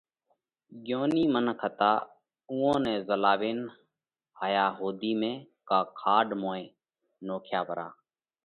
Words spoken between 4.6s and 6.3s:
هوڌِي ۾ ڪا کاڏ